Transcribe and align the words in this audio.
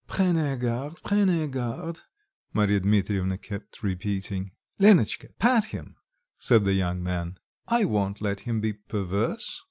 "Prenez 0.07 0.57
garde, 0.59 0.95
prenez 1.03 1.47
garde," 1.51 2.01
Marya 2.53 2.79
Dmitrievna 2.79 3.37
kept 3.37 3.83
repeating. 3.83 4.49
"Lenotchka, 4.79 5.27
pat 5.37 5.65
him," 5.65 5.95
said 6.39 6.65
the 6.65 6.73
young 6.73 7.03
man, 7.03 7.37
"I 7.67 7.85
won't 7.85 8.19
let 8.19 8.39
him 8.39 8.61
be 8.61 8.73
perverse." 8.73 9.59